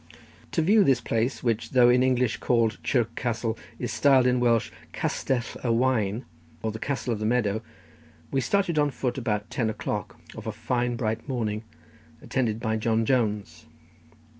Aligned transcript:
To 0.53 0.63
view 0.63 0.83
this 0.83 0.99
place 0.99 1.43
which, 1.43 1.73
though 1.73 1.89
in 1.89 2.01
English 2.01 2.37
called 2.37 2.79
Chirk 2.83 3.13
Castle, 3.15 3.55
is 3.77 3.93
styled 3.93 4.25
in 4.25 4.39
Welsh 4.39 4.71
Castell 4.93 5.43
y 5.63 5.69
Waen, 5.69 6.25
or 6.63 6.71
the 6.71 6.79
Castle 6.79 7.13
of 7.13 7.19
the 7.19 7.25
Meadow, 7.27 7.61
we 8.31 8.41
started 8.41 8.79
on 8.79 8.89
foot 8.89 9.19
about 9.19 9.51
ten 9.51 9.69
o'clock 9.69 10.19
of 10.35 10.47
a 10.47 10.51
fine 10.51 10.95
bright 10.95 11.29
morning, 11.29 11.63
attended 12.19 12.59
by 12.59 12.77
John 12.77 13.05
Jones. 13.05 13.67